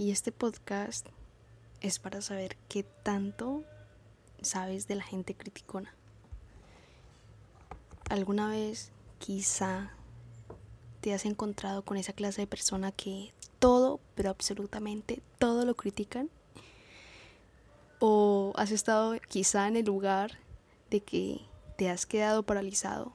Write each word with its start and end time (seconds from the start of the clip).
Y 0.00 0.12
este 0.12 0.32
podcast 0.32 1.06
es 1.82 1.98
para 1.98 2.22
saber 2.22 2.56
qué 2.70 2.84
tanto 2.84 3.64
sabes 4.40 4.88
de 4.88 4.94
la 4.94 5.02
gente 5.02 5.34
criticona. 5.34 5.94
¿Alguna 8.08 8.48
vez 8.48 8.92
quizá 9.18 9.90
te 11.02 11.12
has 11.12 11.26
encontrado 11.26 11.82
con 11.82 11.98
esa 11.98 12.14
clase 12.14 12.40
de 12.40 12.46
persona 12.46 12.92
que 12.92 13.34
todo, 13.58 14.00
pero 14.14 14.30
absolutamente 14.30 15.20
todo 15.38 15.66
lo 15.66 15.74
critican? 15.74 16.30
¿O 17.98 18.54
has 18.56 18.70
estado 18.70 19.16
quizá 19.28 19.68
en 19.68 19.76
el 19.76 19.84
lugar 19.84 20.38
de 20.88 21.00
que 21.00 21.42
te 21.76 21.90
has 21.90 22.06
quedado 22.06 22.42
paralizado 22.42 23.12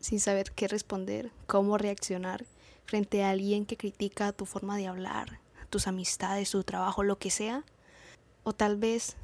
sin 0.00 0.18
saber 0.18 0.50
qué 0.50 0.66
responder, 0.66 1.30
cómo 1.46 1.78
reaccionar 1.78 2.44
frente 2.86 3.22
a 3.22 3.30
alguien 3.30 3.64
que 3.64 3.76
critica 3.76 4.32
tu 4.32 4.46
forma 4.46 4.76
de 4.76 4.88
hablar, 4.88 5.38
tus 5.70 5.86
amistades, 5.86 6.50
tu 6.50 6.62
trabajo, 6.64 7.02
lo 7.02 7.18
que 7.18 7.30
sea? 7.30 7.64
O 8.44 8.52
tal 8.52 8.76
vez 8.76 9.16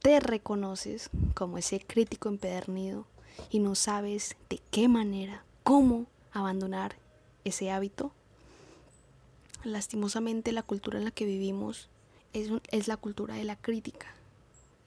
te 0.00 0.20
reconoces 0.20 1.10
como 1.34 1.58
ese 1.58 1.80
crítico 1.80 2.28
empedernido 2.28 3.06
y 3.50 3.58
no 3.58 3.74
sabes 3.74 4.36
de 4.50 4.60
qué 4.70 4.88
manera, 4.88 5.44
cómo 5.62 6.06
abandonar 6.32 6.96
ese 7.44 7.70
hábito. 7.70 8.12
Lastimosamente 9.64 10.52
la 10.52 10.62
cultura 10.62 10.98
en 10.98 11.04
la 11.04 11.10
que 11.10 11.24
vivimos 11.24 11.88
es, 12.32 12.50
es 12.70 12.88
la 12.88 12.96
cultura 12.96 13.34
de 13.34 13.44
la 13.44 13.56
crítica. 13.56 14.08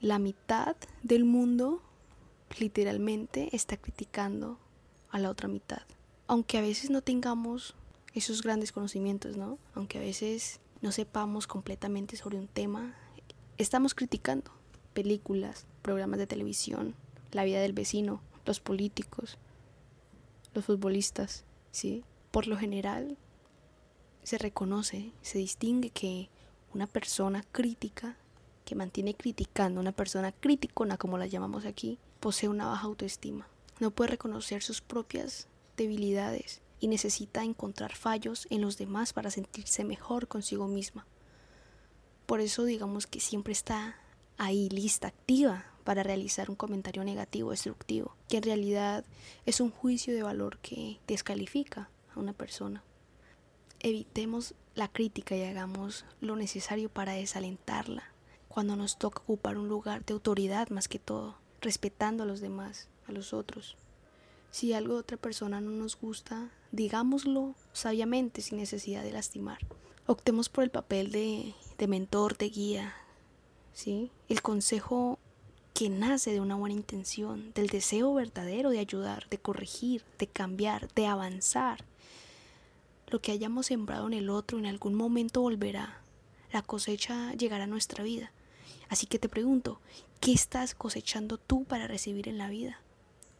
La 0.00 0.20
mitad 0.20 0.76
del 1.02 1.24
mundo 1.24 1.82
literalmente 2.58 3.48
está 3.52 3.76
criticando 3.76 4.58
a 5.10 5.18
la 5.18 5.30
otra 5.30 5.48
mitad. 5.48 5.82
Aunque 6.26 6.58
a 6.58 6.60
veces 6.62 6.90
no 6.90 7.02
tengamos 7.02 7.74
esos 8.14 8.42
grandes 8.42 8.72
conocimientos, 8.72 9.36
¿no? 9.36 9.58
Aunque 9.74 9.98
a 9.98 10.02
veces 10.02 10.60
no 10.80 10.92
sepamos 10.92 11.46
completamente 11.46 12.16
sobre 12.16 12.38
un 12.38 12.48
tema, 12.48 12.94
estamos 13.56 13.94
criticando 13.94 14.50
películas, 14.94 15.66
programas 15.82 16.18
de 16.18 16.26
televisión, 16.26 16.94
la 17.32 17.44
vida 17.44 17.60
del 17.60 17.72
vecino, 17.72 18.20
los 18.44 18.60
políticos, 18.60 19.38
los 20.54 20.64
futbolistas, 20.64 21.44
¿sí? 21.70 22.04
Por 22.30 22.46
lo 22.46 22.56
general 22.56 23.16
se 24.22 24.38
reconoce, 24.38 25.12
se 25.22 25.38
distingue 25.38 25.90
que 25.90 26.28
una 26.74 26.86
persona 26.86 27.42
crítica, 27.52 28.16
que 28.64 28.74
mantiene 28.74 29.14
criticando, 29.14 29.80
una 29.80 29.92
persona 29.92 30.32
criticona 30.32 30.98
como 30.98 31.18
la 31.18 31.26
llamamos 31.26 31.64
aquí, 31.64 31.98
posee 32.20 32.48
una 32.48 32.66
baja 32.66 32.86
autoestima. 32.86 33.48
No 33.80 33.90
puede 33.90 34.10
reconocer 34.10 34.62
sus 34.62 34.80
propias 34.80 35.48
debilidades 35.76 36.60
y 36.80 36.88
necesita 36.88 37.44
encontrar 37.44 37.94
fallos 37.94 38.46
en 38.50 38.60
los 38.60 38.78
demás 38.78 39.12
para 39.12 39.30
sentirse 39.30 39.84
mejor 39.84 40.28
consigo 40.28 40.68
misma. 40.68 41.06
Por 42.26 42.40
eso 42.40 42.64
digamos 42.64 43.06
que 43.06 43.20
siempre 43.20 43.52
está 43.52 43.96
ahí 44.36 44.68
lista, 44.68 45.08
activa 45.08 45.64
para 45.84 46.02
realizar 46.02 46.50
un 46.50 46.56
comentario 46.56 47.02
negativo, 47.04 47.50
destructivo, 47.50 48.14
que 48.28 48.36
en 48.36 48.42
realidad 48.42 49.04
es 49.46 49.60
un 49.60 49.70
juicio 49.70 50.14
de 50.14 50.22
valor 50.22 50.58
que 50.58 51.00
descalifica 51.06 51.90
a 52.14 52.20
una 52.20 52.32
persona. 52.32 52.84
Evitemos 53.80 54.54
la 54.74 54.88
crítica 54.88 55.36
y 55.36 55.42
hagamos 55.44 56.04
lo 56.20 56.36
necesario 56.36 56.88
para 56.88 57.12
desalentarla 57.12 58.12
cuando 58.48 58.76
nos 58.76 58.98
toca 58.98 59.22
ocupar 59.22 59.56
un 59.56 59.68
lugar 59.68 60.04
de 60.04 60.14
autoridad 60.14 60.68
más 60.68 60.88
que 60.88 60.98
todo, 60.98 61.38
respetando 61.60 62.22
a 62.24 62.26
los 62.26 62.40
demás, 62.40 62.88
a 63.06 63.12
los 63.12 63.32
otros. 63.32 63.76
Si 64.50 64.72
algo 64.72 64.94
de 64.94 65.00
otra 65.00 65.16
persona 65.16 65.60
no 65.60 65.70
nos 65.70 65.96
gusta, 65.96 66.50
digámoslo 66.72 67.54
sabiamente 67.72 68.40
sin 68.40 68.58
necesidad 68.58 69.02
de 69.02 69.12
lastimar. 69.12 69.58
Optemos 70.06 70.48
por 70.48 70.64
el 70.64 70.70
papel 70.70 71.12
de, 71.12 71.54
de 71.76 71.86
mentor, 71.86 72.38
de 72.38 72.48
guía. 72.48 72.94
¿sí? 73.72 74.10
El 74.28 74.42
consejo 74.42 75.18
que 75.74 75.90
nace 75.90 76.32
de 76.32 76.40
una 76.40 76.56
buena 76.56 76.74
intención, 76.74 77.52
del 77.54 77.68
deseo 77.68 78.12
verdadero 78.12 78.70
de 78.70 78.80
ayudar, 78.80 79.28
de 79.28 79.38
corregir, 79.38 80.02
de 80.18 80.26
cambiar, 80.26 80.92
de 80.94 81.06
avanzar. 81.06 81.84
Lo 83.06 83.20
que 83.20 83.30
hayamos 83.30 83.66
sembrado 83.66 84.08
en 84.08 84.14
el 84.14 84.28
otro 84.28 84.58
en 84.58 84.66
algún 84.66 84.94
momento 84.94 85.40
volverá. 85.40 86.00
La 86.52 86.62
cosecha 86.62 87.32
llegará 87.34 87.64
a 87.64 87.68
nuestra 87.68 88.02
vida. 88.02 88.32
Así 88.88 89.06
que 89.06 89.20
te 89.20 89.28
pregunto, 89.28 89.80
¿qué 90.20 90.32
estás 90.32 90.74
cosechando 90.74 91.38
tú 91.38 91.64
para 91.64 91.86
recibir 91.86 92.28
en 92.28 92.38
la 92.38 92.48
vida? 92.48 92.80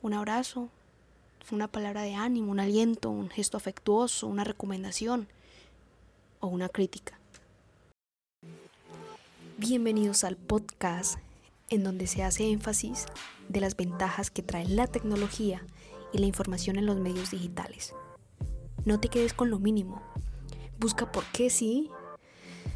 Un 0.01 0.15
abrazo, 0.15 0.71
una 1.53 1.69
palabra 1.69 2.03
de 2.03 2.15
ánimo, 2.15 2.51
un 2.51 2.61
aliento, 2.61 3.11
un 3.11 3.31
gesto 3.31 3.57
afectuoso, 3.57 4.27
una 4.27 4.45
recomendación 4.45 5.29
o 6.41 6.49
una 6.49 6.69
crítica. 6.69 7.19
Bienvenidos 9.57 10.25
al 10.25 10.37
podcast 10.37 11.19
en 11.71 11.85
donde 11.85 12.07
se 12.07 12.23
hace 12.23 12.51
énfasis 12.51 13.07
de 13.49 13.61
las 13.61 13.77
ventajas 13.77 14.31
que 14.31 14.43
trae 14.43 14.67
la 14.69 14.87
tecnología 14.87 15.65
y 16.13 16.19
la 16.19 16.27
información 16.27 16.77
en 16.77 16.87
los 16.87 16.97
medios 16.97 17.31
digitales. 17.31 17.95
No 18.85 19.01
te 19.01 19.09
quedes 19.09 19.33
con 19.33 19.51
lo 19.51 19.59
mínimo. 19.59 20.03
Busca 20.79 21.11
por 21.11 21.25
qué 21.33 21.51
sí, 21.51 21.91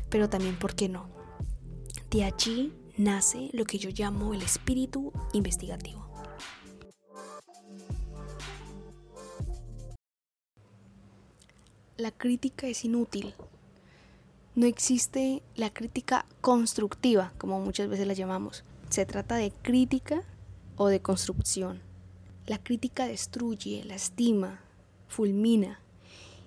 pero 0.09 0.29
también 0.29 0.59
por 0.59 0.75
qué 0.75 0.89
no. 0.89 1.09
De 2.11 2.25
allí 2.25 2.73
nace 2.97 3.49
lo 3.53 3.65
que 3.65 3.79
yo 3.79 3.91
llamo 3.91 4.35
el 4.35 4.43
espíritu 4.43 5.13
investigativo. 5.33 6.12
La 12.03 12.11
crítica 12.11 12.67
es 12.67 12.85
inútil. 12.85 13.35
No 14.57 14.67
existe 14.67 15.41
la 15.55 15.71
crítica 15.71 16.27
constructiva, 16.41 17.33
como 17.39 17.61
muchas 17.61 17.89
veces 17.89 18.09
la 18.09 18.13
llamamos. 18.13 18.65
Se 18.91 19.07
trata 19.07 19.37
de 19.37 19.53
crítica 19.53 20.25
o 20.77 20.89
de 20.89 21.01
construcción. 21.01 21.81
La 22.47 22.59
crítica 22.59 23.07
destruye, 23.07 23.85
lastima, 23.85 24.61
fulmina 25.07 25.81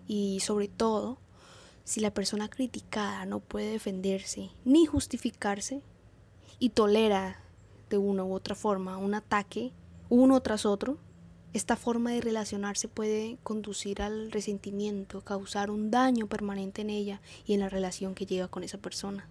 y 0.08 0.42
sobre 0.42 0.68
todo, 0.68 1.18
si 1.86 2.02
la 2.02 2.14
persona 2.14 2.50
criticada 2.50 3.26
no 3.26 3.40
puede 3.40 3.72
defenderse 3.72 4.50
ni 4.66 4.86
justificarse 4.86 5.82
y 6.60 6.72
tolera 6.72 7.40
de 7.90 7.98
una 7.98 8.26
u 8.26 8.34
otra 8.34 8.56
forma 8.56 8.98
un 8.98 9.14
ataque 9.14 9.72
uno 10.10 10.42
tras 10.42 10.66
otro, 10.66 10.98
esta 11.56 11.78
forma 11.78 12.12
de 12.12 12.20
relacionarse 12.20 12.90
puede 12.90 13.38
conducir 13.42 14.02
al 14.02 14.30
resentimiento, 14.30 15.22
causar 15.22 15.72
un 15.72 15.90
daño 15.90 16.28
permanente 16.28 16.82
en 16.82 16.90
ella 16.90 17.22
y 17.46 17.54
en 17.54 17.62
la 17.62 17.70
relación 17.70 18.14
que 18.14 18.26
lleva 18.26 18.50
con 18.50 18.66
esa 18.66 18.78
persona. 18.78 19.30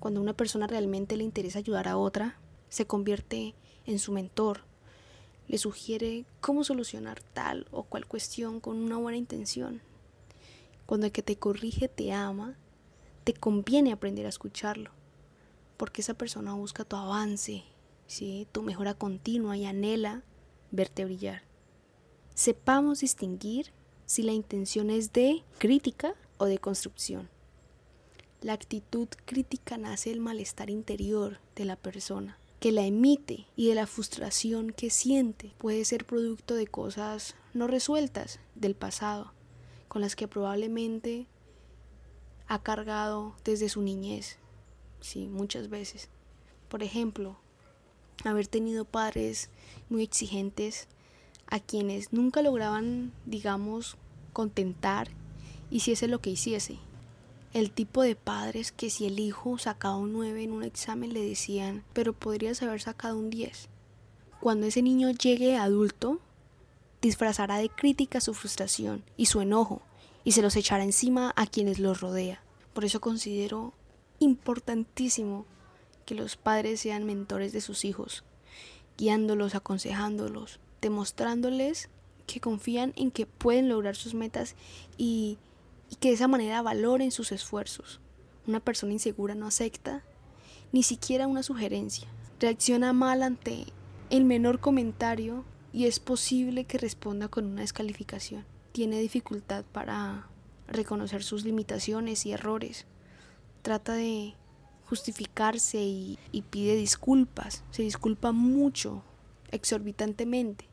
Cuando 0.00 0.20
una 0.20 0.32
persona 0.32 0.66
realmente 0.66 1.16
le 1.16 1.22
interesa 1.22 1.60
ayudar 1.60 1.86
a 1.86 1.96
otra, 1.96 2.40
se 2.68 2.88
convierte 2.88 3.54
en 3.86 4.00
su 4.00 4.10
mentor, 4.10 4.62
le 5.46 5.58
sugiere 5.58 6.24
cómo 6.40 6.64
solucionar 6.64 7.22
tal 7.22 7.68
o 7.70 7.84
cual 7.84 8.06
cuestión 8.06 8.58
con 8.58 8.76
una 8.76 8.96
buena 8.96 9.18
intención. 9.18 9.80
Cuando 10.84 11.06
el 11.06 11.12
que 11.12 11.22
te 11.22 11.36
corrige 11.36 11.86
te 11.86 12.12
ama, 12.12 12.56
te 13.22 13.34
conviene 13.34 13.92
aprender 13.92 14.26
a 14.26 14.30
escucharlo, 14.30 14.90
porque 15.76 16.00
esa 16.00 16.14
persona 16.14 16.54
busca 16.54 16.84
tu 16.84 16.96
avance, 16.96 17.62
¿sí? 18.08 18.48
tu 18.50 18.62
mejora 18.62 18.94
continua 18.94 19.56
y 19.56 19.64
anhela 19.64 20.24
verte 20.70 21.04
brillar. 21.04 21.42
Sepamos 22.34 23.00
distinguir 23.00 23.72
si 24.06 24.22
la 24.22 24.32
intención 24.32 24.90
es 24.90 25.12
de 25.12 25.44
crítica 25.58 26.14
o 26.38 26.46
de 26.46 26.58
construcción. 26.58 27.28
La 28.40 28.52
actitud 28.52 29.08
crítica 29.24 29.76
nace 29.76 30.10
del 30.10 30.20
malestar 30.20 30.70
interior 30.70 31.40
de 31.56 31.64
la 31.64 31.76
persona, 31.76 32.38
que 32.60 32.72
la 32.72 32.86
emite 32.86 33.46
y 33.56 33.68
de 33.68 33.74
la 33.74 33.86
frustración 33.86 34.70
que 34.70 34.90
siente. 34.90 35.52
Puede 35.58 35.84
ser 35.84 36.04
producto 36.04 36.54
de 36.54 36.66
cosas 36.66 37.34
no 37.54 37.66
resueltas 37.66 38.38
del 38.54 38.74
pasado, 38.74 39.32
con 39.88 40.02
las 40.02 40.14
que 40.14 40.28
probablemente 40.28 41.26
ha 42.46 42.62
cargado 42.62 43.34
desde 43.44 43.68
su 43.68 43.82
niñez, 43.82 44.38
sí, 45.00 45.26
muchas 45.26 45.68
veces. 45.68 46.08
Por 46.68 46.82
ejemplo, 46.82 47.38
haber 48.24 48.46
tenido 48.46 48.84
padres 48.84 49.50
muy 49.88 50.02
exigentes 50.02 50.88
a 51.46 51.60
quienes 51.60 52.12
nunca 52.12 52.42
lograban, 52.42 53.12
digamos, 53.24 53.96
contentar, 54.32 55.08
hiciese 55.70 56.08
lo 56.08 56.20
que 56.20 56.30
hiciese. 56.30 56.78
El 57.54 57.70
tipo 57.70 58.02
de 58.02 58.14
padres 58.14 58.72
que 58.72 58.90
si 58.90 59.06
el 59.06 59.18
hijo 59.18 59.56
sacaba 59.58 59.96
un 59.96 60.12
9 60.12 60.42
en 60.42 60.52
un 60.52 60.62
examen 60.62 61.14
le 61.14 61.22
decían, 61.22 61.82
pero 61.94 62.12
podrías 62.12 62.62
haber 62.62 62.80
sacado 62.80 63.18
un 63.18 63.30
10. 63.30 63.68
Cuando 64.40 64.66
ese 64.66 64.82
niño 64.82 65.10
llegue 65.10 65.56
adulto, 65.56 66.20
disfrazará 67.00 67.56
de 67.56 67.70
crítica 67.70 68.20
su 68.20 68.34
frustración 68.34 69.02
y 69.16 69.26
su 69.26 69.40
enojo 69.40 69.80
y 70.24 70.32
se 70.32 70.42
los 70.42 70.56
echará 70.56 70.84
encima 70.84 71.32
a 71.36 71.46
quienes 71.46 71.78
los 71.78 72.00
rodea. 72.00 72.42
Por 72.74 72.84
eso 72.84 73.00
considero 73.00 73.72
importantísimo 74.18 75.46
que 76.08 76.14
los 76.14 76.38
padres 76.38 76.80
sean 76.80 77.04
mentores 77.04 77.52
de 77.52 77.60
sus 77.60 77.84
hijos, 77.84 78.24
guiándolos, 78.96 79.54
aconsejándolos, 79.54 80.58
demostrándoles 80.80 81.90
que 82.26 82.40
confían 82.40 82.94
en 82.96 83.10
que 83.10 83.26
pueden 83.26 83.68
lograr 83.68 83.94
sus 83.94 84.14
metas 84.14 84.56
y 84.96 85.36
que 86.00 86.08
de 86.08 86.14
esa 86.14 86.26
manera 86.26 86.62
valoren 86.62 87.10
sus 87.10 87.30
esfuerzos. 87.30 88.00
Una 88.46 88.58
persona 88.58 88.94
insegura 88.94 89.34
no 89.34 89.46
acepta 89.46 90.02
ni 90.72 90.82
siquiera 90.82 91.26
una 91.26 91.42
sugerencia. 91.42 92.08
Reacciona 92.40 92.94
mal 92.94 93.22
ante 93.22 93.66
el 94.08 94.24
menor 94.24 94.60
comentario 94.60 95.44
y 95.74 95.84
es 95.84 96.00
posible 96.00 96.64
que 96.64 96.78
responda 96.78 97.28
con 97.28 97.44
una 97.44 97.60
descalificación. 97.60 98.46
Tiene 98.72 98.98
dificultad 98.98 99.62
para 99.72 100.26
reconocer 100.68 101.22
sus 101.22 101.44
limitaciones 101.44 102.24
y 102.24 102.32
errores. 102.32 102.86
Trata 103.60 103.92
de 103.92 104.37
justificarse 104.88 105.78
y, 105.78 106.18
pide 106.50 106.74
disculpas. 106.74 107.62
Se 107.70 107.82
disculpa 107.82 108.32
mucho, 108.32 109.02
exorbitantemente. 109.50 110.66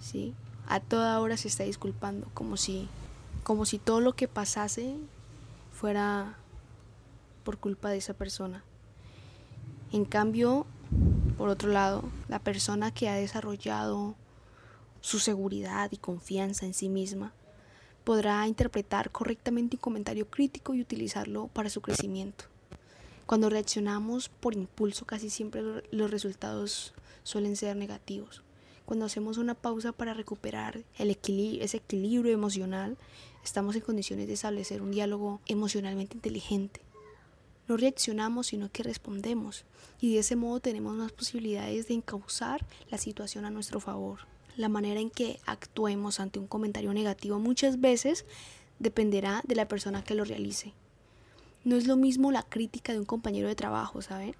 ¿sí? 0.00 0.34
A 0.66 0.80
toda 0.80 1.20
hora 1.20 1.36
se 1.36 1.48
está 1.48 1.64
disculpando, 1.64 2.28
como 2.34 2.56
si, 2.56 2.88
como 3.42 3.66
si 3.66 3.78
todo 3.78 4.00
lo 4.00 4.14
que 4.14 4.28
pasase 4.28 4.96
fuera 5.72 6.36
por 7.44 7.58
culpa 7.58 7.90
de 7.90 7.98
esa 7.98 8.14
persona. 8.14 8.64
En 9.92 10.06
cambio, 10.06 10.66
por 11.36 11.50
otro 11.50 11.70
lado, 11.70 12.04
la 12.28 12.38
persona 12.38 12.92
que 12.92 13.08
ha 13.08 13.14
desarrollado 13.14 14.14
su 15.02 15.18
seguridad 15.18 15.90
y 15.92 15.98
confianza 15.98 16.64
en 16.64 16.72
sí 16.72 16.88
misma 16.88 17.34
podrá 18.04 18.46
interpretar 18.46 19.10
correctamente 19.10 19.76
un 19.76 19.80
comentario 19.80 20.28
crítico 20.28 20.74
y 20.74 20.80
utilizarlo 20.80 21.48
para 21.48 21.68
su 21.68 21.82
crecimiento. 21.82 22.51
Cuando 23.32 23.48
reaccionamos 23.48 24.28
por 24.28 24.52
impulso 24.52 25.06
casi 25.06 25.30
siempre 25.30 25.62
los 25.90 26.10
resultados 26.10 26.92
suelen 27.22 27.56
ser 27.56 27.74
negativos. 27.76 28.42
Cuando 28.84 29.06
hacemos 29.06 29.38
una 29.38 29.54
pausa 29.54 29.92
para 29.92 30.12
recuperar 30.12 30.84
el 30.98 31.08
equilibrio, 31.08 31.64
ese 31.64 31.78
equilibrio 31.78 32.30
emocional, 32.30 32.98
estamos 33.42 33.74
en 33.74 33.80
condiciones 33.80 34.26
de 34.26 34.34
establecer 34.34 34.82
un 34.82 34.90
diálogo 34.90 35.40
emocionalmente 35.46 36.14
inteligente. 36.14 36.82
No 37.68 37.78
reaccionamos, 37.78 38.48
sino 38.48 38.70
que 38.70 38.82
respondemos, 38.82 39.64
y 39.98 40.12
de 40.12 40.20
ese 40.20 40.36
modo 40.36 40.60
tenemos 40.60 40.94
más 40.94 41.12
posibilidades 41.12 41.88
de 41.88 41.94
encauzar 41.94 42.66
la 42.90 42.98
situación 42.98 43.46
a 43.46 43.50
nuestro 43.50 43.80
favor. 43.80 44.26
La 44.58 44.68
manera 44.68 45.00
en 45.00 45.08
que 45.08 45.40
actuemos 45.46 46.20
ante 46.20 46.38
un 46.38 46.48
comentario 46.48 46.92
negativo 46.92 47.38
muchas 47.38 47.80
veces 47.80 48.26
dependerá 48.78 49.40
de 49.46 49.54
la 49.54 49.68
persona 49.68 50.04
que 50.04 50.14
lo 50.14 50.26
realice. 50.26 50.74
No 51.64 51.76
es 51.76 51.86
lo 51.86 51.96
mismo 51.96 52.32
la 52.32 52.42
crítica 52.42 52.92
de 52.92 52.98
un 52.98 53.04
compañero 53.04 53.48
de 53.48 53.54
trabajo, 53.54 54.02
¿saben? 54.02 54.34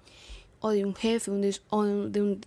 O 0.59 0.71
de 0.71 0.85
un 0.85 0.95
jefe, 0.95 1.31
o, 1.31 1.35
de 1.35 2.21
un, 2.21 2.41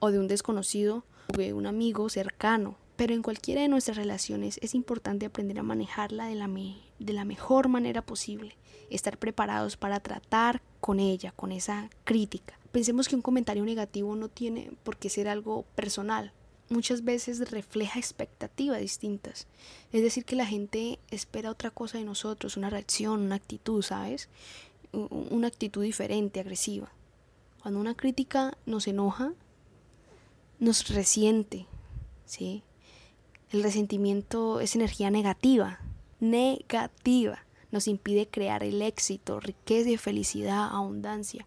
o 0.00 0.10
de 0.10 0.18
un 0.18 0.28
desconocido, 0.28 1.04
o 1.32 1.36
de 1.36 1.52
un 1.52 1.66
amigo 1.66 2.08
cercano. 2.08 2.76
Pero 2.96 3.14
en 3.14 3.22
cualquiera 3.22 3.60
de 3.60 3.68
nuestras 3.68 3.96
relaciones 3.96 4.58
es 4.62 4.74
importante 4.74 5.26
aprender 5.26 5.58
a 5.58 5.62
manejarla 5.62 6.26
de 6.26 6.34
la, 6.34 6.48
de 6.98 7.12
la 7.12 7.24
mejor 7.24 7.68
manera 7.68 8.02
posible. 8.02 8.56
Estar 8.90 9.18
preparados 9.18 9.76
para 9.76 10.00
tratar 10.00 10.62
con 10.80 11.00
ella, 11.00 11.32
con 11.32 11.52
esa 11.52 11.90
crítica. 12.04 12.58
Pensemos 12.72 13.08
que 13.08 13.16
un 13.16 13.22
comentario 13.22 13.64
negativo 13.64 14.16
no 14.16 14.28
tiene 14.28 14.72
por 14.82 14.96
qué 14.96 15.08
ser 15.08 15.28
algo 15.28 15.64
personal, 15.74 16.32
muchas 16.68 17.04
veces 17.04 17.50
refleja 17.50 17.98
expectativas 17.98 18.80
distintas. 18.80 19.46
Es 19.92 20.02
decir, 20.02 20.24
que 20.24 20.36
la 20.36 20.46
gente 20.46 20.98
espera 21.10 21.50
otra 21.50 21.70
cosa 21.70 21.98
de 21.98 22.04
nosotros, 22.04 22.56
una 22.56 22.70
reacción, 22.70 23.20
una 23.20 23.36
actitud, 23.36 23.82
¿sabes? 23.82 24.28
Una 24.92 25.48
actitud 25.48 25.82
diferente, 25.82 26.40
agresiva. 26.40 26.90
Cuando 27.62 27.80
una 27.80 27.94
crítica 27.94 28.56
nos 28.66 28.86
enoja, 28.86 29.32
nos 30.58 30.88
resiente, 30.88 31.66
¿sí? 32.24 32.62
El 33.50 33.62
resentimiento 33.62 34.60
es 34.60 34.74
energía 34.74 35.10
negativa, 35.10 35.80
negativa. 36.20 37.44
Nos 37.70 37.88
impide 37.88 38.28
crear 38.28 38.62
el 38.62 38.80
éxito, 38.82 39.40
riqueza, 39.40 39.98
felicidad, 39.98 40.68
abundancia. 40.72 41.46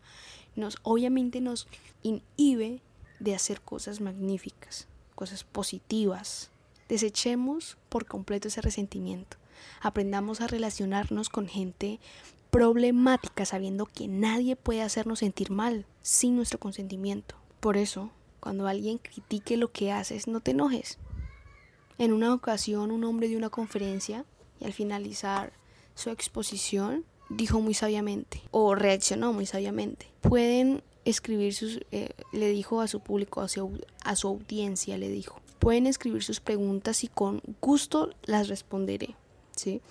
Nos, 0.56 0.78
obviamente 0.84 1.42
nos 1.42 1.68
inhibe 2.04 2.82
de 3.20 3.36
hacer 3.36 3.62
cosas 3.62 4.02
magníficas 4.02 4.89
cosas 5.20 5.44
positivas. 5.44 6.50
Desechemos 6.88 7.76
por 7.90 8.06
completo 8.06 8.48
ese 8.48 8.62
resentimiento. 8.62 9.36
Aprendamos 9.82 10.40
a 10.40 10.48
relacionarnos 10.48 11.28
con 11.28 11.46
gente 11.50 12.00
problemática 12.52 13.44
sabiendo 13.44 13.86
que 13.86 14.08
nadie 14.08 14.56
puede 14.56 14.82
hacernos 14.82 15.20
sentir 15.20 15.52
mal 15.52 15.86
sin 16.02 16.38
nuestro 16.38 16.58
consentimiento. 16.58 17.36
Por 17.60 17.76
eso, 17.76 18.12
cuando 18.40 18.66
alguien 18.66 18.98
critique 18.98 19.58
lo 19.58 19.74
que 19.74 19.92
haces, 19.92 20.30
no 20.30 20.40
te 20.40 20.52
enojes. 20.52 21.00
En 21.98 22.14
una 22.14 22.34
ocasión, 22.34 22.90
un 22.90 23.04
hombre 23.04 23.28
dio 23.28 23.38
una 23.38 23.50
conferencia 23.50 24.24
y 24.62 24.64
al 24.64 24.72
finalizar 24.72 25.52
su 25.96 26.12
exposición 26.12 27.04
dijo 27.28 27.60
muy 27.60 27.74
sabiamente 27.74 28.42
o 28.52 28.74
reaccionó 28.74 29.34
muy 29.34 29.46
sabiamente. 29.46 30.08
Pueden 30.22 30.82
escribir 31.10 31.54
sus, 31.54 31.80
eh, 31.92 32.10
le 32.32 32.50
dijo 32.50 32.82
a 32.82 32.88
su 32.88 33.00
público, 33.00 33.42
a 33.42 33.48
su, 33.48 33.80
a 34.04 34.16
su 34.16 34.28
audiencia, 34.28 34.98
le 34.98 35.10
dijo, 35.10 35.42
pueden 35.60 35.88
escribir 35.88 36.24
sus 36.24 36.40
preguntas 36.40 37.04
y 37.04 37.08
con 37.08 37.42
gusto 37.62 38.12
las 38.24 38.48
responderé. 38.48 39.16
¿sí? 39.56 39.82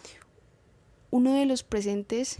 Uno 1.10 1.34
de 1.34 1.46
los 1.46 1.62
presentes, 1.62 2.38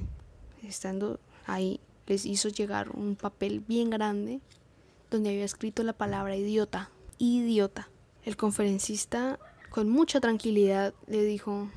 estando 0.62 1.20
ahí, 1.46 1.80
les 2.06 2.24
hizo 2.24 2.48
llegar 2.48 2.90
un 2.90 3.16
papel 3.16 3.60
bien 3.60 3.90
grande 3.90 4.40
donde 5.10 5.30
había 5.30 5.44
escrito 5.44 5.82
la 5.82 5.92
palabra 5.92 6.36
idiota, 6.36 6.90
idiota. 7.18 7.90
El 8.24 8.36
conferencista, 8.36 9.38
con 9.70 9.88
mucha 9.88 10.20
tranquilidad, 10.20 10.94
le 11.06 11.24
dijo, 11.24 11.68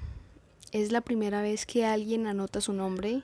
es 0.72 0.92
la 0.92 1.02
primera 1.02 1.42
vez 1.42 1.66
que 1.66 1.86
alguien 1.86 2.28
anota 2.28 2.62
su 2.62 2.74
nombre 2.74 3.24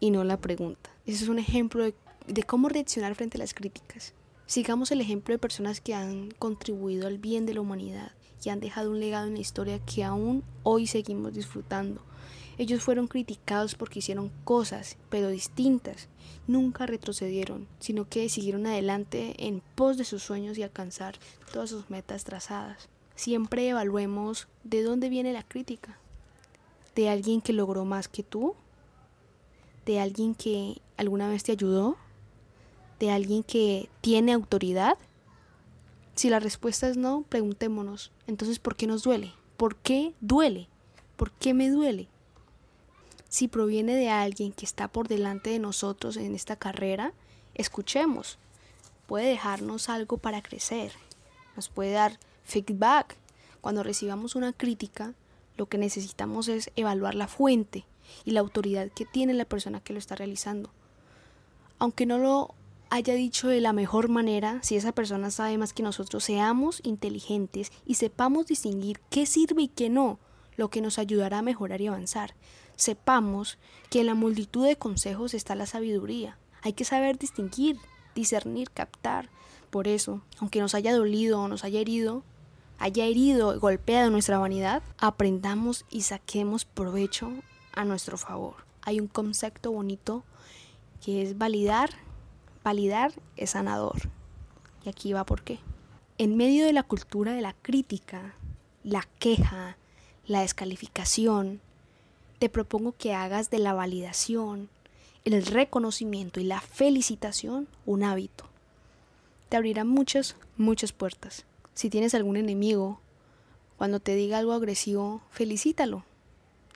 y 0.00 0.10
no 0.10 0.24
la 0.24 0.36
pregunta. 0.36 0.90
Ese 1.06 1.24
es 1.24 1.28
un 1.28 1.38
ejemplo 1.38 1.84
de 1.84 1.94
de 2.28 2.42
cómo 2.42 2.68
reaccionar 2.68 3.14
frente 3.14 3.38
a 3.38 3.40
las 3.40 3.54
críticas. 3.54 4.12
Sigamos 4.46 4.90
el 4.90 5.00
ejemplo 5.00 5.34
de 5.34 5.38
personas 5.38 5.80
que 5.80 5.94
han 5.94 6.30
contribuido 6.38 7.06
al 7.06 7.18
bien 7.18 7.46
de 7.46 7.54
la 7.54 7.60
humanidad 7.60 8.12
y 8.44 8.50
han 8.50 8.60
dejado 8.60 8.90
un 8.90 9.00
legado 9.00 9.26
en 9.26 9.34
la 9.34 9.40
historia 9.40 9.78
que 9.78 10.04
aún 10.04 10.44
hoy 10.62 10.86
seguimos 10.86 11.34
disfrutando. 11.34 12.02
Ellos 12.56 12.82
fueron 12.82 13.06
criticados 13.06 13.74
porque 13.74 14.00
hicieron 14.00 14.30
cosas, 14.44 14.96
pero 15.10 15.28
distintas. 15.28 16.08
Nunca 16.46 16.86
retrocedieron, 16.86 17.68
sino 17.78 18.08
que 18.08 18.28
siguieron 18.28 18.66
adelante 18.66 19.34
en 19.46 19.62
pos 19.74 19.96
de 19.96 20.04
sus 20.04 20.22
sueños 20.22 20.58
y 20.58 20.62
alcanzar 20.62 21.16
todas 21.52 21.70
sus 21.70 21.88
metas 21.88 22.24
trazadas. 22.24 22.88
Siempre 23.14 23.68
evaluemos 23.68 24.48
de 24.64 24.82
dónde 24.82 25.08
viene 25.08 25.32
la 25.32 25.42
crítica. 25.42 25.98
¿De 26.94 27.08
alguien 27.08 27.40
que 27.40 27.52
logró 27.52 27.84
más 27.84 28.08
que 28.08 28.22
tú? 28.22 28.54
¿De 29.86 30.00
alguien 30.00 30.34
que 30.34 30.80
alguna 30.96 31.28
vez 31.28 31.44
te 31.44 31.52
ayudó? 31.52 31.96
De 32.98 33.10
alguien 33.10 33.42
que 33.42 33.88
tiene 34.00 34.32
autoridad? 34.32 34.96
Si 36.14 36.30
la 36.30 36.40
respuesta 36.40 36.88
es 36.88 36.96
no, 36.96 37.24
preguntémonos, 37.28 38.10
entonces, 38.26 38.58
¿por 38.58 38.74
qué 38.76 38.86
nos 38.86 39.02
duele? 39.02 39.32
¿Por 39.56 39.76
qué 39.76 40.14
duele? 40.20 40.68
¿Por 41.16 41.30
qué 41.30 41.54
me 41.54 41.70
duele? 41.70 42.08
Si 43.28 43.46
proviene 43.46 43.94
de 43.94 44.08
alguien 44.08 44.52
que 44.52 44.64
está 44.64 44.88
por 44.88 45.06
delante 45.06 45.50
de 45.50 45.58
nosotros 45.58 46.16
en 46.16 46.34
esta 46.34 46.56
carrera, 46.56 47.12
escuchemos. 47.54 48.38
Puede 49.06 49.28
dejarnos 49.28 49.88
algo 49.88 50.18
para 50.18 50.42
crecer. 50.42 50.92
Nos 51.56 51.68
puede 51.68 51.92
dar 51.92 52.18
feedback. 52.44 53.16
Cuando 53.60 53.82
recibamos 53.82 54.34
una 54.34 54.52
crítica, 54.52 55.14
lo 55.56 55.66
que 55.66 55.78
necesitamos 55.78 56.48
es 56.48 56.70
evaluar 56.76 57.14
la 57.14 57.28
fuente 57.28 57.84
y 58.24 58.30
la 58.30 58.40
autoridad 58.40 58.90
que 58.90 59.04
tiene 59.04 59.34
la 59.34 59.44
persona 59.44 59.80
que 59.80 59.92
lo 59.92 59.98
está 59.98 60.14
realizando. 60.14 60.70
Aunque 61.78 62.06
no 62.06 62.18
lo 62.18 62.54
haya 62.90 63.14
dicho 63.14 63.48
de 63.48 63.60
la 63.60 63.72
mejor 63.72 64.08
manera, 64.08 64.58
si 64.62 64.76
esa 64.76 64.92
persona 64.92 65.30
sabe 65.30 65.58
más 65.58 65.72
que 65.72 65.82
nosotros, 65.82 66.24
seamos 66.24 66.80
inteligentes 66.84 67.72
y 67.84 67.94
sepamos 67.94 68.46
distinguir 68.46 69.00
qué 69.10 69.26
sirve 69.26 69.62
y 69.62 69.68
qué 69.68 69.88
no, 69.88 70.18
lo 70.56 70.70
que 70.70 70.80
nos 70.80 70.98
ayudará 70.98 71.38
a 71.38 71.42
mejorar 71.42 71.80
y 71.80 71.86
avanzar. 71.86 72.34
Sepamos 72.76 73.58
que 73.90 74.00
en 74.00 74.06
la 74.06 74.14
multitud 74.14 74.66
de 74.66 74.76
consejos 74.76 75.34
está 75.34 75.54
la 75.54 75.66
sabiduría. 75.66 76.38
Hay 76.62 76.72
que 76.72 76.84
saber 76.84 77.18
distinguir, 77.18 77.76
discernir, 78.14 78.70
captar. 78.70 79.30
Por 79.70 79.88
eso, 79.88 80.22
aunque 80.38 80.60
nos 80.60 80.74
haya 80.74 80.96
dolido 80.96 81.40
o 81.40 81.48
nos 81.48 81.64
haya 81.64 81.80
herido, 81.80 82.22
haya 82.78 83.04
herido 83.04 83.58
golpeado 83.60 84.10
nuestra 84.10 84.38
vanidad, 84.38 84.82
aprendamos 84.98 85.84
y 85.90 86.02
saquemos 86.02 86.64
provecho 86.64 87.32
a 87.72 87.84
nuestro 87.84 88.16
favor. 88.16 88.54
Hay 88.82 89.00
un 89.00 89.08
concepto 89.08 89.72
bonito 89.72 90.24
que 91.04 91.22
es 91.22 91.36
validar 91.36 91.90
Validar 92.64 93.12
es 93.36 93.50
sanador. 93.50 94.10
Y 94.84 94.88
aquí 94.88 95.12
va 95.12 95.24
por 95.24 95.42
qué. 95.42 95.58
En 96.18 96.36
medio 96.36 96.66
de 96.66 96.72
la 96.72 96.82
cultura 96.82 97.32
de 97.32 97.42
la 97.42 97.52
crítica, 97.54 98.34
la 98.82 99.06
queja, 99.18 99.76
la 100.26 100.40
descalificación, 100.40 101.60
te 102.38 102.48
propongo 102.48 102.92
que 102.92 103.14
hagas 103.14 103.50
de 103.50 103.58
la 103.58 103.72
validación, 103.72 104.68
el 105.24 105.44
reconocimiento 105.44 106.40
y 106.40 106.44
la 106.44 106.60
felicitación 106.60 107.68
un 107.86 108.02
hábito. 108.02 108.44
Te 109.48 109.56
abrirá 109.56 109.84
muchas, 109.84 110.36
muchas 110.56 110.92
puertas. 110.92 111.44
Si 111.74 111.90
tienes 111.90 112.14
algún 112.14 112.36
enemigo, 112.36 113.00
cuando 113.76 114.00
te 114.00 114.14
diga 114.14 114.38
algo 114.38 114.52
agresivo, 114.52 115.22
felicítalo. 115.30 116.04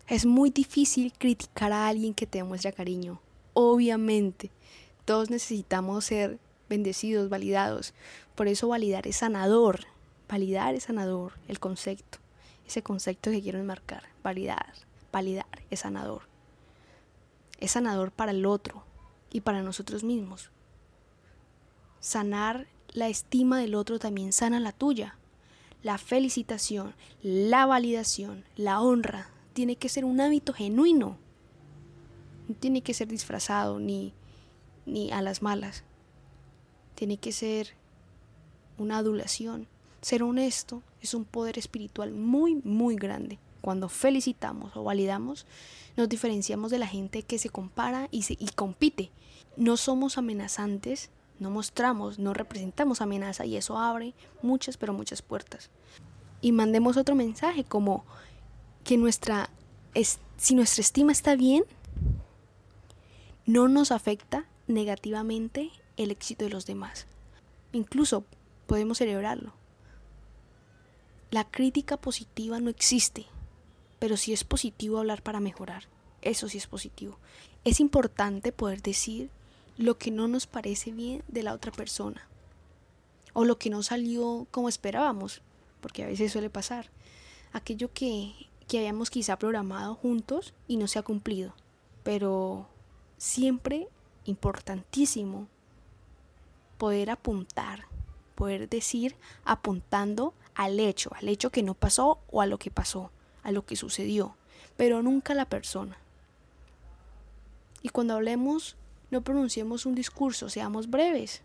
Es 0.06 0.26
muy 0.26 0.50
difícil 0.50 1.12
criticar 1.12 1.72
a 1.72 1.88
alguien 1.88 2.14
que 2.14 2.26
te 2.26 2.38
demuestra 2.38 2.72
cariño. 2.72 3.20
Obviamente, 3.54 4.50
todos 5.04 5.30
necesitamos 5.30 6.04
ser 6.04 6.38
bendecidos, 6.68 7.28
validados. 7.28 7.92
Por 8.34 8.48
eso 8.48 8.68
validar 8.68 9.06
es 9.06 9.16
sanador. 9.16 9.86
Validar 10.28 10.74
es 10.74 10.84
sanador, 10.84 11.34
el 11.48 11.60
concepto. 11.60 12.18
Ese 12.66 12.82
concepto 12.82 13.30
que 13.30 13.42
quiero 13.42 13.58
enmarcar. 13.58 14.04
Validar, 14.22 14.72
validar 15.12 15.46
es 15.70 15.80
sanador. 15.80 16.22
Es 17.60 17.72
sanador 17.72 18.12
para 18.12 18.32
el 18.32 18.46
otro 18.46 18.84
y 19.30 19.42
para 19.42 19.62
nosotros 19.62 20.04
mismos. 20.04 20.50
Sanar 22.00 22.66
la 22.92 23.08
estima 23.08 23.58
del 23.58 23.74
otro 23.74 23.98
también 23.98 24.32
sana 24.32 24.60
la 24.60 24.72
tuya. 24.72 25.16
La 25.82 25.98
felicitación, 25.98 26.94
la 27.22 27.66
validación, 27.66 28.44
la 28.56 28.80
honra 28.80 29.28
tiene 29.52 29.76
que 29.76 29.88
ser 29.88 30.04
un 30.04 30.20
hábito 30.20 30.52
genuino. 30.52 31.18
No 32.48 32.54
tiene 32.54 32.82
que 32.82 32.94
ser 32.94 33.08
disfrazado 33.08 33.78
ni, 33.78 34.14
ni 34.86 35.10
a 35.12 35.22
las 35.22 35.42
malas. 35.42 35.84
Tiene 36.94 37.16
que 37.16 37.32
ser 37.32 37.74
una 38.78 38.98
adulación. 38.98 39.66
Ser 40.00 40.22
honesto 40.22 40.82
es 41.00 41.14
un 41.14 41.24
poder 41.24 41.58
espiritual 41.58 42.12
muy, 42.12 42.56
muy 42.64 42.96
grande. 42.96 43.38
Cuando 43.60 43.88
felicitamos 43.88 44.76
o 44.76 44.82
validamos, 44.82 45.46
nos 45.96 46.08
diferenciamos 46.08 46.70
de 46.70 46.78
la 46.78 46.86
gente 46.86 47.22
que 47.22 47.38
se 47.38 47.48
compara 47.48 48.08
y, 48.10 48.22
se, 48.22 48.34
y 48.38 48.48
compite. 48.54 49.10
No 49.56 49.76
somos 49.76 50.18
amenazantes, 50.18 51.10
no 51.38 51.50
mostramos, 51.50 52.18
no 52.18 52.34
representamos 52.34 53.00
amenaza 53.00 53.46
y 53.46 53.56
eso 53.56 53.78
abre 53.78 54.14
muchas, 54.42 54.76
pero 54.76 54.92
muchas 54.92 55.22
puertas. 55.22 55.70
Y 56.40 56.52
mandemos 56.52 56.96
otro 56.96 57.14
mensaje 57.14 57.62
como 57.62 58.04
que 58.82 58.96
nuestra, 58.96 59.50
si 60.36 60.54
nuestra 60.54 60.80
estima 60.80 61.12
está 61.12 61.36
bien, 61.36 61.64
no 63.46 63.68
nos 63.68 63.92
afecta 63.92 64.46
negativamente 64.66 65.70
el 65.96 66.10
éxito 66.10 66.44
de 66.44 66.50
los 66.50 66.66
demás. 66.66 67.06
Incluso 67.72 68.24
podemos 68.66 68.98
celebrarlo. 68.98 69.52
La 71.30 71.44
crítica 71.44 71.96
positiva 71.96 72.60
no 72.60 72.70
existe, 72.70 73.26
pero 73.98 74.16
sí 74.16 74.32
es 74.32 74.44
positivo 74.44 74.98
hablar 74.98 75.22
para 75.22 75.40
mejorar. 75.40 75.84
Eso 76.20 76.48
sí 76.48 76.58
es 76.58 76.66
positivo. 76.66 77.18
Es 77.64 77.80
importante 77.80 78.52
poder 78.52 78.82
decir 78.82 79.30
lo 79.78 79.96
que 79.98 80.10
no 80.10 80.28
nos 80.28 80.46
parece 80.46 80.92
bien 80.92 81.22
de 81.28 81.42
la 81.42 81.54
otra 81.54 81.72
persona 81.72 82.28
o 83.32 83.44
lo 83.44 83.58
que 83.58 83.70
no 83.70 83.82
salió 83.82 84.46
como 84.50 84.68
esperábamos, 84.68 85.40
porque 85.80 86.04
a 86.04 86.06
veces 86.06 86.32
suele 86.32 86.50
pasar. 86.50 86.90
Aquello 87.52 87.92
que, 87.92 88.34
que 88.68 88.78
habíamos 88.78 89.10
quizá 89.10 89.38
programado 89.38 89.94
juntos 89.94 90.54
y 90.68 90.76
no 90.76 90.86
se 90.86 90.98
ha 90.98 91.02
cumplido, 91.02 91.54
pero 92.02 92.68
siempre 93.16 93.88
importantísimo 94.24 95.48
poder 96.78 97.10
apuntar, 97.10 97.86
poder 98.34 98.68
decir 98.68 99.16
apuntando 99.44 100.34
al 100.54 100.80
hecho, 100.80 101.10
al 101.14 101.28
hecho 101.28 101.50
que 101.50 101.62
no 101.62 101.74
pasó 101.74 102.18
o 102.30 102.40
a 102.40 102.46
lo 102.46 102.58
que 102.58 102.70
pasó, 102.70 103.10
a 103.42 103.52
lo 103.52 103.64
que 103.64 103.76
sucedió, 103.76 104.36
pero 104.76 105.02
nunca 105.02 105.32
a 105.32 105.36
la 105.36 105.46
persona. 105.46 105.98
Y 107.82 107.88
cuando 107.88 108.14
hablemos, 108.14 108.76
no 109.10 109.22
pronunciemos 109.22 109.86
un 109.86 109.94
discurso, 109.94 110.48
seamos 110.48 110.88
breves. 110.88 111.42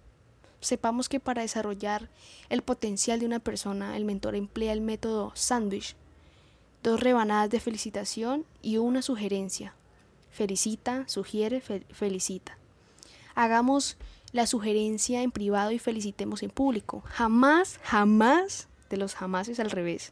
Sepamos 0.59 1.09
que 1.09 1.19
para 1.19 1.41
desarrollar 1.41 2.09
el 2.49 2.61
potencial 2.61 3.19
de 3.19 3.25
una 3.25 3.39
persona, 3.39 3.95
el 3.95 4.05
mentor 4.05 4.35
emplea 4.35 4.73
el 4.73 4.81
método 4.81 5.31
sandwich. 5.35 5.95
Dos 6.83 6.99
rebanadas 6.99 7.49
de 7.49 7.59
felicitación 7.59 8.45
y 8.61 8.77
una 8.77 9.01
sugerencia. 9.01 9.73
Felicita, 10.31 11.07
sugiere, 11.07 11.61
felicita. 11.61 12.57
Hagamos 13.37 13.97
la 14.31 14.47
sugerencia 14.47 15.21
en 15.21 15.29
privado 15.29 15.69
y 15.69 15.77
felicitemos 15.77 16.41
en 16.41 16.49
público. 16.49 17.03
Jamás, 17.05 17.79
jamás, 17.83 18.67
de 18.89 18.97
los 18.97 19.13
jamás 19.13 19.47
es 19.47 19.59
al 19.59 19.69
revés. 19.69 20.11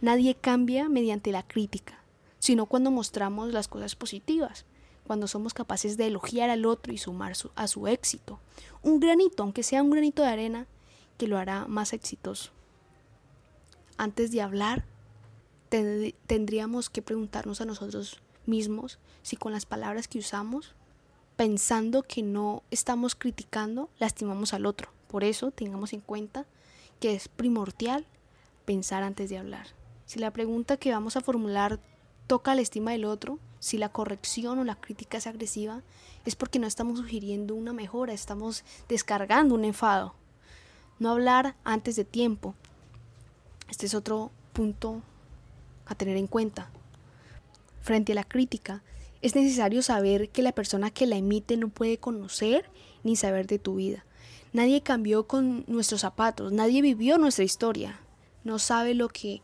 Nadie 0.00 0.34
cambia 0.34 0.88
mediante 0.88 1.32
la 1.32 1.42
crítica, 1.42 1.98
sino 2.38 2.64
cuando 2.64 2.90
mostramos 2.90 3.52
las 3.52 3.68
cosas 3.68 3.94
positivas, 3.94 4.64
cuando 5.06 5.28
somos 5.28 5.52
capaces 5.52 5.98
de 5.98 6.06
elogiar 6.06 6.48
al 6.48 6.64
otro 6.64 6.94
y 6.94 6.96
sumar 6.96 7.34
a 7.56 7.68
su 7.68 7.88
éxito. 7.88 8.40
Un 8.80 9.00
granito, 9.00 9.42
aunque 9.42 9.62
sea 9.62 9.82
un 9.82 9.90
granito 9.90 10.22
de 10.22 10.28
arena, 10.28 10.66
que 11.18 11.28
lo 11.28 11.36
hará 11.36 11.66
más 11.66 11.92
exitoso. 11.92 12.52
Antes 13.98 14.32
de 14.32 14.40
hablar, 14.40 14.86
tendríamos 16.26 16.88
que 16.88 17.02
preguntarnos 17.02 17.60
a 17.60 17.66
nosotros 17.66 18.22
mismos 18.46 18.98
si 19.20 19.36
con 19.36 19.52
las 19.52 19.66
palabras 19.66 20.08
que 20.08 20.20
usamos 20.20 20.74
pensando 21.36 22.02
que 22.02 22.22
no 22.22 22.62
estamos 22.70 23.14
criticando, 23.14 23.90
lastimamos 23.98 24.54
al 24.54 24.66
otro. 24.66 24.90
Por 25.08 25.24
eso 25.24 25.50
tengamos 25.50 25.92
en 25.92 26.00
cuenta 26.00 26.46
que 27.00 27.14
es 27.14 27.28
primordial 27.28 28.06
pensar 28.64 29.02
antes 29.02 29.30
de 29.30 29.38
hablar. 29.38 29.66
Si 30.06 30.18
la 30.18 30.32
pregunta 30.32 30.76
que 30.76 30.92
vamos 30.92 31.16
a 31.16 31.20
formular 31.20 31.80
toca 32.26 32.54
la 32.54 32.62
estima 32.62 32.92
del 32.92 33.04
otro, 33.04 33.38
si 33.58 33.78
la 33.78 33.88
corrección 33.88 34.58
o 34.58 34.64
la 34.64 34.76
crítica 34.76 35.18
es 35.18 35.26
agresiva, 35.26 35.82
es 36.24 36.36
porque 36.36 36.58
no 36.58 36.66
estamos 36.66 36.98
sugiriendo 36.98 37.54
una 37.54 37.72
mejora, 37.72 38.12
estamos 38.12 38.64
descargando 38.88 39.54
un 39.54 39.64
enfado. 39.64 40.14
No 40.98 41.10
hablar 41.10 41.56
antes 41.64 41.96
de 41.96 42.04
tiempo. 42.04 42.54
Este 43.68 43.86
es 43.86 43.94
otro 43.94 44.30
punto 44.52 45.02
a 45.86 45.94
tener 45.94 46.16
en 46.16 46.26
cuenta. 46.26 46.70
Frente 47.82 48.12
a 48.12 48.14
la 48.14 48.24
crítica, 48.24 48.82
es 49.24 49.34
necesario 49.34 49.80
saber 49.80 50.28
que 50.28 50.42
la 50.42 50.52
persona 50.52 50.90
que 50.90 51.06
la 51.06 51.16
emite 51.16 51.56
no 51.56 51.70
puede 51.70 51.96
conocer 51.96 52.68
ni 53.04 53.16
saber 53.16 53.46
de 53.46 53.58
tu 53.58 53.76
vida. 53.76 54.04
Nadie 54.52 54.82
cambió 54.82 55.26
con 55.26 55.64
nuestros 55.66 56.02
zapatos, 56.02 56.52
nadie 56.52 56.82
vivió 56.82 57.16
nuestra 57.16 57.42
historia, 57.42 57.98
no 58.44 58.58
sabe 58.58 58.92
lo 58.92 59.08
que 59.08 59.40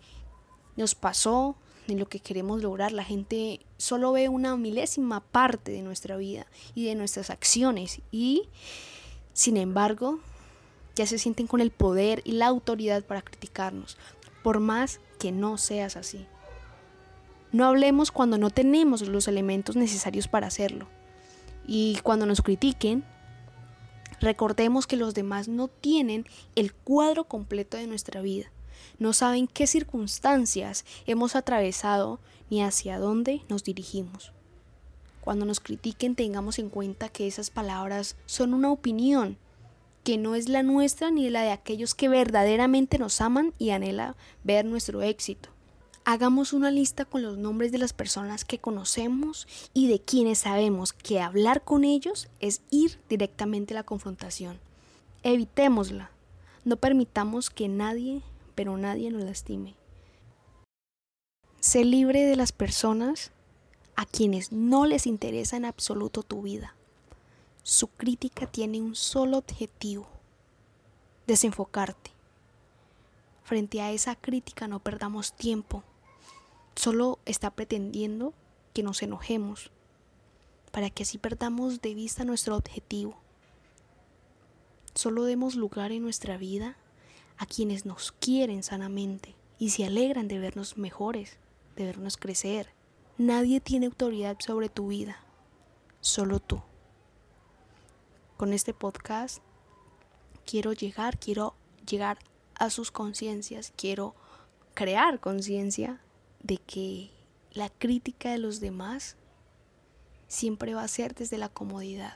nos 0.76 0.94
pasó 0.94 1.56
ni 1.88 1.94
lo 1.94 2.10
que 2.10 2.20
queremos 2.20 2.60
lograr. 2.60 2.92
La 2.92 3.04
gente 3.04 3.60
solo 3.78 4.12
ve 4.12 4.28
una 4.28 4.54
milésima 4.58 5.20
parte 5.20 5.72
de 5.72 5.80
nuestra 5.80 6.18
vida 6.18 6.46
y 6.74 6.84
de 6.84 6.94
nuestras 6.94 7.30
acciones 7.30 8.02
y, 8.12 8.50
sin 9.32 9.56
embargo, 9.56 10.20
ya 10.94 11.06
se 11.06 11.16
sienten 11.16 11.46
con 11.46 11.62
el 11.62 11.70
poder 11.70 12.20
y 12.26 12.32
la 12.32 12.48
autoridad 12.48 13.02
para 13.02 13.22
criticarnos, 13.22 13.96
por 14.42 14.60
más 14.60 15.00
que 15.18 15.32
no 15.32 15.56
seas 15.56 15.96
así. 15.96 16.26
No 17.52 17.66
hablemos 17.66 18.12
cuando 18.12 18.38
no 18.38 18.50
tenemos 18.50 19.02
los 19.02 19.26
elementos 19.26 19.76
necesarios 19.76 20.28
para 20.28 20.46
hacerlo. 20.46 20.88
Y 21.66 21.98
cuando 22.02 22.26
nos 22.26 22.42
critiquen, 22.42 23.04
recordemos 24.20 24.86
que 24.86 24.96
los 24.96 25.14
demás 25.14 25.48
no 25.48 25.68
tienen 25.68 26.26
el 26.54 26.72
cuadro 26.72 27.24
completo 27.24 27.76
de 27.76 27.86
nuestra 27.86 28.20
vida. 28.20 28.50
No 28.98 29.12
saben 29.12 29.46
qué 29.46 29.66
circunstancias 29.66 30.84
hemos 31.06 31.34
atravesado 31.34 32.20
ni 32.50 32.62
hacia 32.62 32.98
dónde 32.98 33.42
nos 33.48 33.64
dirigimos. 33.64 34.32
Cuando 35.20 35.44
nos 35.44 35.60
critiquen 35.60 36.14
tengamos 36.14 36.58
en 36.58 36.70
cuenta 36.70 37.08
que 37.08 37.26
esas 37.26 37.50
palabras 37.50 38.16
son 38.26 38.54
una 38.54 38.70
opinión 38.70 39.38
que 40.04 40.16
no 40.16 40.34
es 40.34 40.48
la 40.48 40.62
nuestra 40.62 41.10
ni 41.10 41.28
la 41.28 41.42
de 41.42 41.50
aquellos 41.50 41.94
que 41.94 42.08
verdaderamente 42.08 42.98
nos 42.98 43.20
aman 43.20 43.52
y 43.58 43.70
anhelan 43.70 44.14
ver 44.44 44.64
nuestro 44.64 45.02
éxito. 45.02 45.50
Hagamos 46.12 46.52
una 46.52 46.72
lista 46.72 47.04
con 47.04 47.22
los 47.22 47.38
nombres 47.38 47.70
de 47.70 47.78
las 47.78 47.92
personas 47.92 48.44
que 48.44 48.58
conocemos 48.58 49.46
y 49.72 49.86
de 49.86 50.00
quienes 50.00 50.40
sabemos 50.40 50.92
que 50.92 51.20
hablar 51.20 51.62
con 51.62 51.84
ellos 51.84 52.28
es 52.40 52.62
ir 52.68 52.98
directamente 53.08 53.74
a 53.74 53.76
la 53.76 53.84
confrontación. 53.84 54.58
Evitémosla. 55.22 56.10
No 56.64 56.78
permitamos 56.78 57.48
que 57.48 57.68
nadie, 57.68 58.22
pero 58.56 58.76
nadie 58.76 59.12
nos 59.12 59.22
lastime. 59.22 59.76
Sé 61.60 61.84
libre 61.84 62.24
de 62.24 62.34
las 62.34 62.50
personas 62.50 63.30
a 63.94 64.04
quienes 64.04 64.50
no 64.50 64.86
les 64.86 65.06
interesa 65.06 65.58
en 65.58 65.64
absoluto 65.64 66.24
tu 66.24 66.42
vida. 66.42 66.74
Su 67.62 67.86
crítica 67.86 68.48
tiene 68.48 68.80
un 68.80 68.96
solo 68.96 69.38
objetivo, 69.38 70.08
desenfocarte. 71.28 72.10
Frente 73.44 73.80
a 73.80 73.92
esa 73.92 74.16
crítica 74.16 74.66
no 74.66 74.80
perdamos 74.80 75.34
tiempo 75.34 75.84
solo 76.74 77.18
está 77.26 77.50
pretendiendo 77.50 78.34
que 78.72 78.82
nos 78.82 79.02
enojemos 79.02 79.70
para 80.70 80.90
que 80.90 81.02
así 81.02 81.18
perdamos 81.18 81.80
de 81.80 81.94
vista 81.94 82.24
nuestro 82.24 82.56
objetivo. 82.56 83.16
Solo 84.94 85.24
demos 85.24 85.54
lugar 85.54 85.92
en 85.92 86.02
nuestra 86.02 86.36
vida 86.36 86.76
a 87.38 87.46
quienes 87.46 87.86
nos 87.86 88.12
quieren 88.12 88.62
sanamente 88.62 89.34
y 89.58 89.70
se 89.70 89.84
alegran 89.84 90.28
de 90.28 90.38
vernos 90.38 90.76
mejores, 90.76 91.38
de 91.76 91.84
vernos 91.86 92.16
crecer. 92.16 92.70
Nadie 93.18 93.60
tiene 93.60 93.86
autoridad 93.86 94.36
sobre 94.40 94.68
tu 94.68 94.88
vida, 94.88 95.22
solo 96.00 96.38
tú. 96.38 96.62
Con 98.36 98.52
este 98.52 98.72
podcast 98.72 99.42
quiero 100.46 100.72
llegar, 100.72 101.18
quiero 101.18 101.54
llegar 101.86 102.18
a 102.54 102.70
sus 102.70 102.90
conciencias, 102.90 103.72
quiero 103.76 104.14
crear 104.74 105.20
conciencia 105.20 106.00
de 106.42 106.58
que 106.58 107.10
la 107.52 107.68
crítica 107.68 108.30
de 108.30 108.38
los 108.38 108.60
demás 108.60 109.16
siempre 110.28 110.74
va 110.74 110.82
a 110.82 110.88
ser 110.88 111.14
desde 111.14 111.38
la 111.38 111.48
comodidad. 111.48 112.14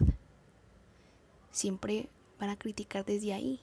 Siempre 1.51 2.09
van 2.39 2.51
a 2.51 2.57
criticar 2.57 3.05
desde 3.05 3.33
ahí, 3.33 3.61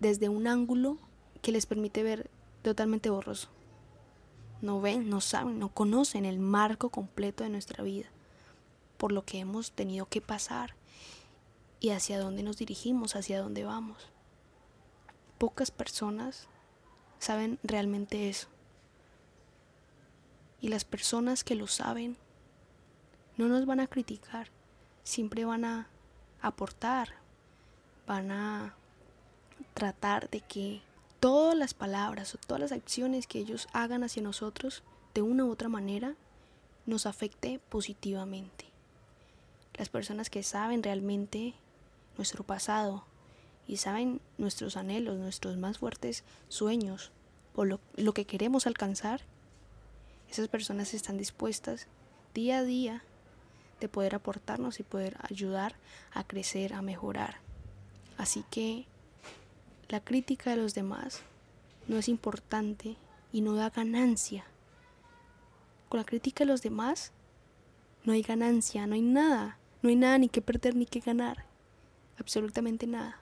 desde 0.00 0.28
un 0.28 0.46
ángulo 0.46 0.98
que 1.42 1.52
les 1.52 1.66
permite 1.66 2.02
ver 2.02 2.30
totalmente 2.62 3.10
borroso. 3.10 3.48
No 4.62 4.80
ven, 4.80 5.10
no 5.10 5.20
saben, 5.20 5.58
no 5.58 5.68
conocen 5.68 6.24
el 6.24 6.38
marco 6.38 6.90
completo 6.90 7.44
de 7.44 7.50
nuestra 7.50 7.84
vida, 7.84 8.06
por 8.96 9.12
lo 9.12 9.24
que 9.24 9.38
hemos 9.38 9.72
tenido 9.72 10.06
que 10.06 10.20
pasar 10.20 10.74
y 11.78 11.90
hacia 11.90 12.18
dónde 12.18 12.42
nos 12.42 12.56
dirigimos, 12.56 13.16
hacia 13.16 13.40
dónde 13.40 13.64
vamos. 13.64 14.08
Pocas 15.38 15.70
personas 15.70 16.48
saben 17.18 17.58
realmente 17.62 18.28
eso. 18.28 18.48
Y 20.60 20.68
las 20.68 20.84
personas 20.84 21.44
que 21.44 21.54
lo 21.54 21.66
saben 21.66 22.16
no 23.36 23.48
nos 23.48 23.66
van 23.66 23.80
a 23.80 23.86
criticar, 23.86 24.48
siempre 25.04 25.44
van 25.44 25.64
a 25.64 25.88
aportar, 26.40 27.10
van 28.06 28.30
a 28.30 28.74
tratar 29.74 30.30
de 30.30 30.40
que 30.40 30.80
todas 31.20 31.56
las 31.56 31.74
palabras 31.74 32.34
o 32.34 32.38
todas 32.38 32.60
las 32.60 32.72
acciones 32.72 33.26
que 33.26 33.38
ellos 33.38 33.68
hagan 33.72 34.04
hacia 34.04 34.22
nosotros 34.22 34.82
de 35.14 35.22
una 35.22 35.44
u 35.44 35.50
otra 35.50 35.68
manera 35.68 36.14
nos 36.86 37.06
afecte 37.06 37.60
positivamente. 37.68 38.66
Las 39.74 39.88
personas 39.88 40.30
que 40.30 40.42
saben 40.42 40.82
realmente 40.82 41.54
nuestro 42.16 42.44
pasado 42.44 43.04
y 43.66 43.78
saben 43.78 44.20
nuestros 44.38 44.76
anhelos, 44.76 45.18
nuestros 45.18 45.56
más 45.56 45.78
fuertes 45.78 46.24
sueños 46.48 47.10
o 47.54 47.64
lo, 47.64 47.80
lo 47.96 48.14
que 48.14 48.24
queremos 48.24 48.66
alcanzar, 48.66 49.22
esas 50.30 50.48
personas 50.48 50.94
están 50.94 51.18
dispuestas 51.18 51.86
día 52.34 52.58
a 52.58 52.64
día 52.64 53.02
de 53.80 53.88
poder 53.88 54.14
aportarnos 54.14 54.80
y 54.80 54.82
poder 54.82 55.16
ayudar 55.22 55.74
a 56.12 56.24
crecer, 56.24 56.74
a 56.74 56.82
mejorar. 56.82 57.36
Así 58.16 58.44
que 58.50 58.86
la 59.88 60.00
crítica 60.00 60.50
de 60.50 60.56
los 60.56 60.74
demás 60.74 61.22
no 61.86 61.96
es 61.96 62.08
importante 62.08 62.96
y 63.32 63.40
no 63.40 63.54
da 63.54 63.70
ganancia. 63.70 64.44
Con 65.88 65.98
la 65.98 66.04
crítica 66.04 66.44
de 66.44 66.50
los 66.50 66.62
demás 66.62 67.12
no 68.04 68.12
hay 68.12 68.22
ganancia, 68.22 68.86
no 68.86 68.94
hay 68.94 69.02
nada, 69.02 69.58
no 69.82 69.88
hay 69.88 69.96
nada 69.96 70.18
ni 70.18 70.28
que 70.28 70.42
perder 70.42 70.74
ni 70.74 70.86
que 70.86 71.00
ganar, 71.00 71.44
absolutamente 72.18 72.86
nada. 72.86 73.20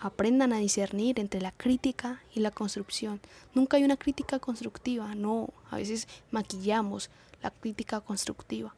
Aprendan 0.00 0.52
a 0.52 0.58
discernir 0.58 1.20
entre 1.20 1.40
la 1.40 1.52
crítica 1.52 2.22
y 2.34 2.40
la 2.40 2.50
construcción. 2.50 3.20
Nunca 3.54 3.76
hay 3.76 3.84
una 3.84 3.96
crítica 3.96 4.38
constructiva, 4.38 5.14
no, 5.14 5.50
a 5.70 5.76
veces 5.76 6.08
maquillamos 6.30 7.10
la 7.42 7.50
crítica 7.50 8.00
constructiva. 8.00 8.74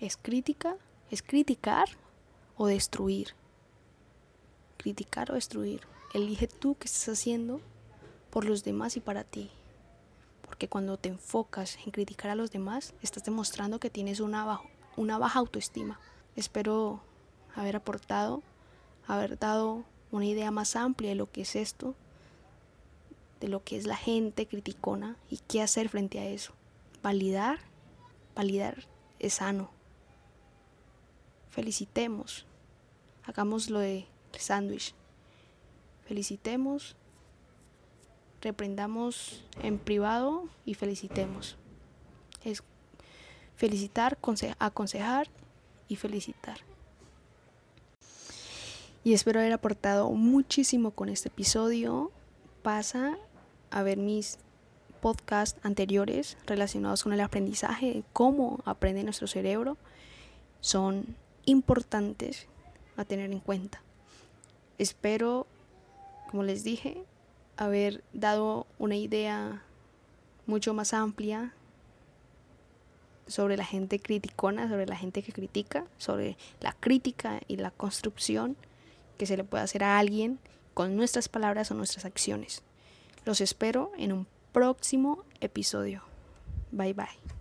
¿Es 0.00 0.16
crítica? 0.16 0.76
¿Es 1.10 1.22
criticar 1.22 1.88
o 2.56 2.66
destruir? 2.66 3.34
Criticar 4.76 5.30
o 5.30 5.34
destruir. 5.34 5.82
Elige 6.14 6.46
tú 6.46 6.76
qué 6.78 6.86
estás 6.86 7.10
haciendo 7.10 7.60
por 8.30 8.44
los 8.44 8.64
demás 8.64 8.96
y 8.96 9.00
para 9.00 9.24
ti. 9.24 9.50
Porque 10.42 10.68
cuando 10.68 10.96
te 10.96 11.10
enfocas 11.10 11.78
en 11.84 11.92
criticar 11.92 12.30
a 12.30 12.34
los 12.34 12.50
demás, 12.50 12.94
estás 13.02 13.24
demostrando 13.24 13.78
que 13.78 13.90
tienes 13.90 14.20
una, 14.20 14.60
baja 14.96 15.38
autoestima. 15.38 16.00
Espero 16.34 17.00
haber 17.54 17.76
aportado, 17.76 18.42
haber 19.14 19.38
dado 19.38 19.84
una 20.10 20.26
idea 20.26 20.50
más 20.50 20.76
amplia 20.76 21.10
de 21.10 21.16
lo 21.16 21.30
que 21.30 21.42
es 21.42 21.56
esto, 21.56 21.94
de 23.40 23.48
lo 23.48 23.62
que 23.64 23.76
es 23.76 23.86
la 23.86 23.96
gente 23.96 24.46
criticona 24.46 25.16
y 25.30 25.38
qué 25.48 25.62
hacer 25.62 25.88
frente 25.88 26.18
a 26.18 26.26
eso 26.26 26.54
validar, 27.02 27.58
validar 28.34 28.84
es 29.18 29.34
sano. 29.34 29.70
Felicitemos. 31.50 32.46
Hagamos 33.24 33.70
lo 33.70 33.80
de 33.80 34.06
sándwich. 34.38 34.94
Felicitemos. 36.06 36.96
Reprendamos 38.40 39.44
en 39.62 39.78
privado 39.78 40.48
y 40.64 40.74
felicitemos. 40.74 41.56
Es 42.44 42.62
felicitar, 43.56 44.18
aconsejar 44.58 45.28
y 45.88 45.96
felicitar. 45.96 46.60
Y 49.02 49.14
espero 49.14 49.40
haber 49.40 49.54
aportado 49.54 50.10
muchísimo 50.10 50.90
con 50.90 51.08
este 51.08 51.28
episodio. 51.28 52.10
Pasa 52.62 53.16
a 53.70 53.82
ver 53.82 53.96
mis 53.96 54.38
podcasts 55.00 55.58
anteriores 55.62 56.36
relacionados 56.46 57.02
con 57.02 57.14
el 57.14 57.20
aprendizaje, 57.20 58.04
cómo 58.12 58.60
aprende 58.66 59.02
nuestro 59.02 59.26
cerebro, 59.26 59.78
son 60.60 61.16
importantes 61.46 62.46
a 62.98 63.06
tener 63.06 63.32
en 63.32 63.40
cuenta. 63.40 63.80
Espero, 64.76 65.46
como 66.30 66.42
les 66.42 66.62
dije, 66.62 67.02
haber 67.56 68.04
dado 68.12 68.66
una 68.78 68.96
idea 68.96 69.62
mucho 70.46 70.74
más 70.74 70.92
amplia 70.92 71.54
sobre 73.26 73.56
la 73.56 73.64
gente 73.64 73.98
criticona, 73.98 74.68
sobre 74.68 74.86
la 74.86 74.96
gente 74.96 75.22
que 75.22 75.32
critica, 75.32 75.86
sobre 75.96 76.36
la 76.60 76.74
crítica 76.74 77.40
y 77.48 77.56
la 77.56 77.70
construcción 77.70 78.56
que 79.20 79.26
se 79.26 79.36
le 79.36 79.44
puede 79.44 79.62
hacer 79.62 79.84
a 79.84 79.98
alguien 79.98 80.38
con 80.72 80.96
nuestras 80.96 81.28
palabras 81.28 81.70
o 81.70 81.74
nuestras 81.74 82.06
acciones. 82.06 82.62
Los 83.26 83.42
espero 83.42 83.92
en 83.98 84.12
un 84.12 84.26
próximo 84.50 85.24
episodio. 85.42 86.02
Bye 86.72 86.94
bye. 86.94 87.39